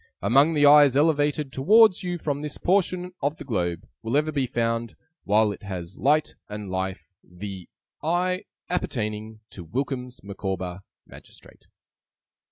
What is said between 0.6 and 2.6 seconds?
eyes elevated towards you from this